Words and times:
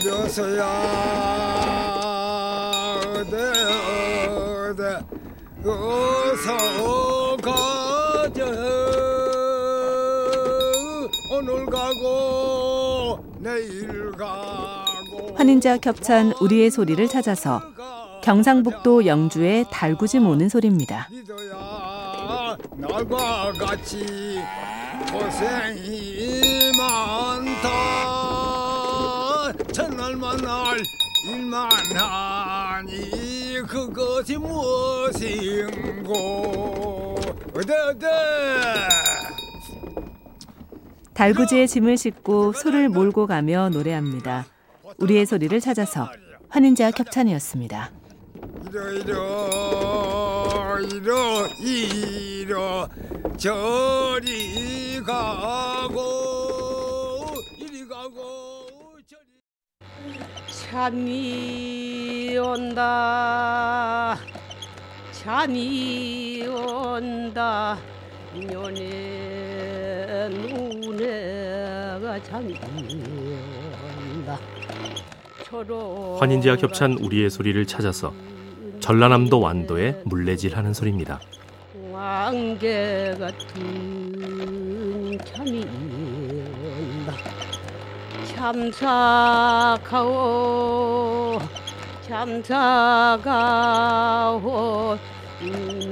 이래서야. 0.00 0.64
어디 3.04 3.34
어디 4.28 4.82
어서 5.68 7.36
가자. 7.42 8.44
오늘 11.32 11.66
가고 11.66 13.18
내일 13.40 14.12
가고. 14.12 15.34
환인제와 15.36 15.78
겹찬 15.78 16.32
우리의 16.40 16.70
소리를 16.70 17.06
찾아서 17.08 17.60
경상북도 18.22 19.06
영주의 19.06 19.64
달구지 19.70 20.20
모는 20.20 20.48
소리입니다. 20.48 21.08
나과 22.76 23.52
같이 23.58 24.38
고생이 25.12 26.72
많다 26.76 27.68
첫날만 29.72 30.36
날 30.38 30.76
일만 31.26 31.70
하니 31.94 33.62
그것이 33.66 34.36
무엇인고 34.36 36.14
어데 37.54 37.74
어데 37.74 38.06
달구지에 41.14 41.66
짐을 41.66 41.96
싣고 41.96 42.52
소를 42.52 42.88
몰고 42.88 43.26
가며 43.26 43.68
노래합니다. 43.70 44.46
우리의 44.98 45.26
소리를 45.26 45.58
찾아서 45.60 46.08
환인제와 46.48 46.92
겹찬이었습니다. 46.92 47.90
이러 48.70 48.92
이러 48.92 50.78
이러 50.80 51.46
이러 51.60 52.88
저리 53.36 55.02
가고 55.04 56.27
잠이 60.78 62.38
온다. 62.38 64.16
잠이 65.10 66.46
온다. 66.46 67.76
년에 68.32 70.28
눈에가 70.30 72.22
잠이 72.22 72.54
온다. 72.62 74.38
초록 75.42 76.22
환인제와 76.22 76.54
겹찬 76.54 76.92
우리의 76.92 77.28
소리를 77.28 77.66
찾아서 77.66 78.14
전라남도 78.78 79.40
완도에 79.40 80.02
물레질하는 80.04 80.74
소리입니다. 80.74 81.18
왕개 81.90 83.16
같은 83.18 85.18
잠이 85.24 85.64
온다 85.64 86.07
참사가오 88.38 90.06
참사가오 92.06 93.36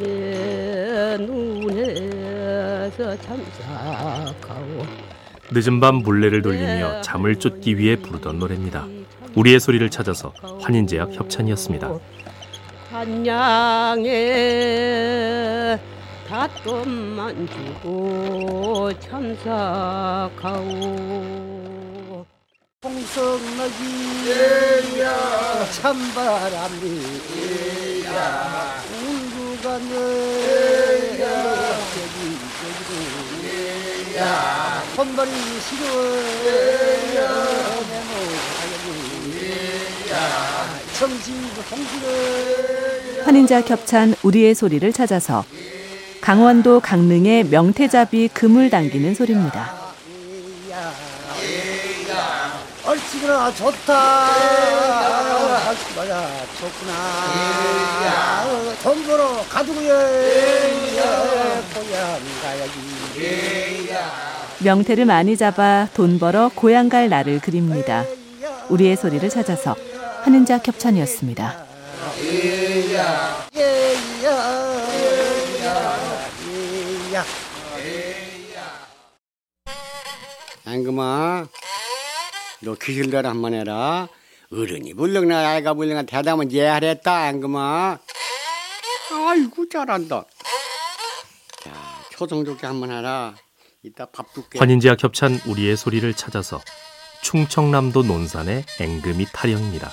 내 0.00 1.16
눈에서 1.18 3.16
참사가오 3.20 4.86
늦은 5.50 5.80
밤 5.80 5.96
물레를 5.96 6.42
돌리며 6.42 7.00
잠을 7.00 7.34
쫓기 7.36 7.78
위해 7.78 7.96
부르던 7.96 8.38
노래입니다. 8.38 8.86
우리의 9.34 9.58
소리를 9.58 9.90
찾아서 9.90 10.32
환인제약 10.60 11.14
협찬이었습니다. 11.14 11.98
한양에 12.92 14.06
닷돈만 16.28 17.48
주고 17.48 18.92
홍 20.42 21.75
성나기 23.16 23.82
찬바람이 25.80 27.00
시려워 35.60 35.96
내 36.44 37.96
모가지 38.10 38.84
청지 40.98 41.32
홍지를 41.70 43.24
환인제와 43.24 43.62
겹찬 43.62 44.14
우리의 44.22 44.54
소리를 44.54 44.92
찾아서 44.92 45.46
강원도 46.20 46.80
강릉의 46.80 47.44
명태잡이 47.44 48.28
그물 48.34 48.68
당기는 48.68 49.14
소리입니다. 49.14 49.85
얼씨구나. 52.86 53.52
좋다. 53.52 54.28
얼씨구나. 55.68 56.46
좋구나 56.58 56.92
돈 58.82 59.04
벌어 59.04 59.44
가두고요. 59.48 59.88
고향 61.74 62.20
가야지 62.42 62.74
명태를 64.60 65.04
많이 65.04 65.36
잡아 65.36 65.88
돈 65.94 66.18
벌어 66.18 66.50
고향 66.54 66.88
갈 66.88 67.08
날을 67.08 67.40
그립니다. 67.40 68.04
우리의 68.68 68.96
소리를 68.96 69.28
찾아서 69.28 69.74
환인제와 70.22 70.60
겹찬이었습니다. 70.60 71.66
예야. 72.22 73.46
앵 80.68 80.84
너 82.60 82.74
귀신들 82.74 83.26
한번 83.26 83.54
해라. 83.54 84.08
어른이 84.52 84.94
불렁나 84.94 85.50
아이가 85.50 85.74
불렁나 85.74 86.04
대답은 86.04 86.52
예 86.52 86.66
하랬다 86.66 87.28
앵금아 87.30 87.98
아이고 89.28 89.68
잘한다. 89.68 90.24
자 91.62 91.72
초성 92.12 92.44
좋게 92.44 92.66
한번 92.66 92.90
해라. 92.92 93.34
이따 93.82 94.06
밥 94.06 94.32
줄게. 94.32 94.58
환인제와 94.58 94.96
겹찬 94.96 95.40
우리의 95.46 95.76
소리를 95.76 96.12
찾아서 96.14 96.60
충청남도 97.22 98.04
논산의 98.04 98.64
앵금이 98.80 99.26
타령입니다. 99.32 99.90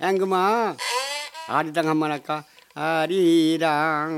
앵금아 0.00 0.76
아리랑 1.48 1.88
한번 1.88 2.12
할까 2.12 2.44
아리랑 2.74 4.10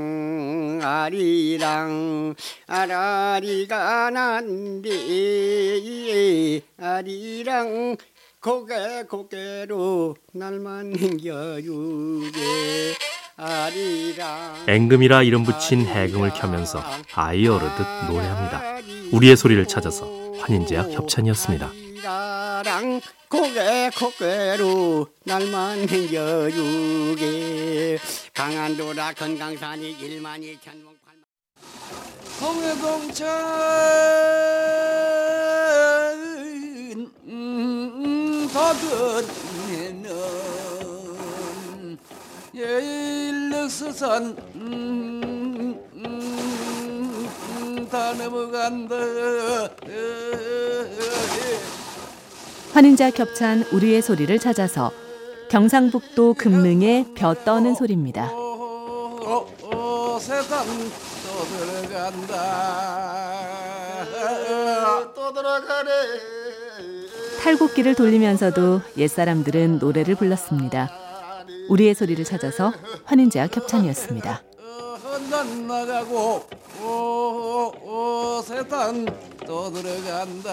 아리랑 0.81 2.33
아라리가 2.65 4.09
난디 4.09 4.89
아리랑 6.81 7.97
고개 8.41 9.03
고개로 9.03 10.15
날만 10.33 10.97
행겨주게 10.97 12.39
아리랑 13.35 14.65
앵금이라 14.67 15.21
이름 15.21 15.43
붙인 15.43 15.85
해금을 15.85 16.31
켜면서 16.33 16.81
아이 17.13 17.47
어르듯 17.47 17.85
노래합니다. 18.09 18.77
우리의 19.11 19.37
소리를 19.37 19.67
찾아서 19.67 20.09
환인제약 20.39 20.93
협찬이었습니다. 20.93 21.69
아리랑 22.57 23.01
고개 23.29 23.91
고개로 23.95 25.07
날만 25.25 25.87
행겨주게 25.89 27.19
강한도라 28.33 29.13
건강산이 29.13 29.91
일만이 29.91 30.57
천봉 30.63 30.95
팔만. 31.05 31.23
홍해동천 32.41 33.27
음, 37.27 38.49
바다에는 38.51 40.07
예일력서산 42.55 44.35
다 47.91 48.13
넘어간다 48.13 48.95
환인제와 52.77 53.09
겹찬 53.09 53.63
우리의 53.71 54.03
소리를 54.03 54.37
찾아서 54.37 54.91
경상북도 55.49 56.35
금능의 56.35 57.07
벼 57.15 57.33
떠는 57.33 57.73
소리입니다. 57.73 58.29
어, 58.31 59.47
어, 59.63 60.19
탈곡기를 67.41 67.95
돌리면서도 67.95 68.81
옛사람들은 68.95 69.79
노래를 69.79 70.13
불렀습니다. 70.13 70.91
우리의 71.69 71.95
소리를 71.95 72.23
찾아서 72.25 72.71
환인제와 73.05 73.47
겹찬이었습니다. 73.47 74.43
난 75.29 75.67
나가고 75.67 76.47
오, 76.81 76.85
오, 76.85 77.73
오, 77.81 78.41
세상 78.41 79.05
또 79.45 79.71
들어간다. 79.71 80.51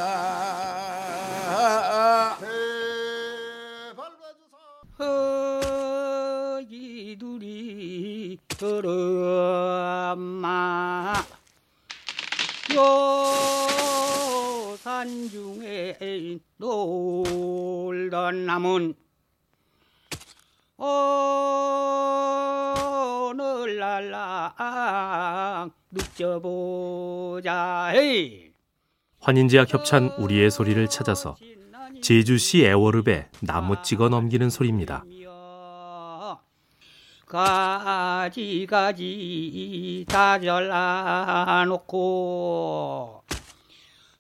허기둘이 6.57 8.39
걸어마. 8.59 10.25
요산 14.75 15.29
중에 15.31 16.39
놀다 16.57 17.45
울던 18.15 18.47
남은 18.47 18.95
오 20.79 20.85
눕져보자 25.91 27.93
헤이 27.95 28.53
환인제와 29.21 29.65
겹찬 29.65 30.09
우리의 30.19 30.51
소리를 30.51 30.87
찾아서 30.89 31.37
제주시 32.03 32.67
애월읍에 32.67 33.31
나무 33.41 33.83
찍어 33.83 34.11
넘기는 34.11 34.51
소리입니다. 34.51 35.05
가지 37.27 38.67
가지 38.69 40.05
다 40.09 40.39
잘라놓고 40.39 41.95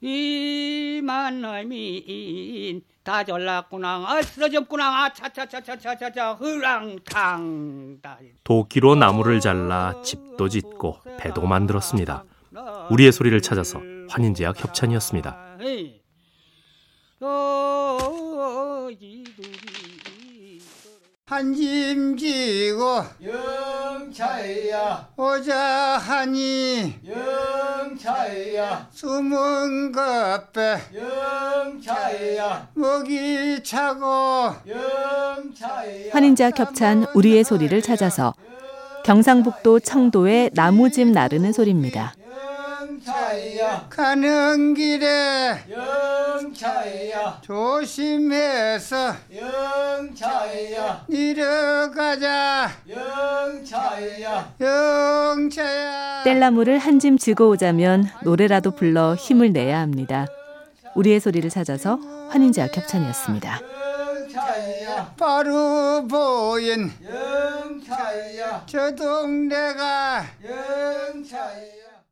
이만 0.00 1.42
놈이 1.42 2.82
다 3.04 3.22
잘랐구나 3.22 4.02
아 4.06 4.22
쓰러졌구나 4.22 5.04
아 5.04 5.12
차차차차차차차 5.12 6.32
흐랑탕 6.32 7.98
다 8.00 8.18
도끼로 8.42 8.94
나무를 8.94 9.40
잘라 9.40 10.00
집도 10.02 10.48
짓고 10.48 11.00
배도 11.18 11.42
만들었습니다. 11.42 12.24
우리의 12.90 13.12
소리를 13.12 13.38
찾아서 13.42 13.80
환인제와 14.08 14.54
협찬이었습니다. 14.56 15.36
한짐 21.26 22.16
지고 22.16 23.02
영차야. 24.18 25.08
오자 25.16 25.98
하니 25.98 26.94
영차야. 27.04 28.88
숨은 28.92 29.90
것배 29.90 30.78
영차야. 30.94 32.68
먹이 32.74 33.62
차고 33.64 34.54
영차야. 34.68 36.12
환인제와 36.12 36.50
겹찬 36.50 37.06
우리의 37.14 37.42
소리를 37.42 37.82
찾아서 37.82 38.34
경상북도 39.04 39.80
청도의 39.80 40.50
나무집 40.54 41.08
나르는 41.08 41.52
소리입니다. 41.52 42.14
영차야 43.34 43.86
가는 43.90 44.74
길에 44.74 45.58
영차야 45.68 47.40
조심해서 47.42 49.14
영차야 49.34 51.04
내려가자. 51.08 52.70
영차야 52.88 54.54
영차야. 54.60 56.22
뗄나무를 56.24 56.78
한 56.78 56.94
짐 57.00 57.18
지고 57.18 57.48
오자면 57.50 58.08
노래라도 58.22 58.70
불러 58.70 59.14
힘을 59.16 59.52
내야 59.52 59.80
합니다. 59.80 60.26
우리의 60.94 61.18
소리를 61.20 61.50
찾아서 61.50 61.98
환인제와 62.30 62.68
겹찬이었습니다. 62.68 63.60
영차야 64.22 65.12
바로 65.18 66.06
보인 66.08 66.90
영차야 67.04 68.62
저 68.66 68.94
동네가 68.94 70.24
영차야 70.44 71.83